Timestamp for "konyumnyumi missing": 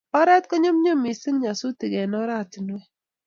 0.49-1.37